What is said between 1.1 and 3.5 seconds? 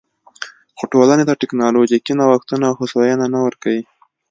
ته ټکنالوژیکي نوښتونه او هوساینه نه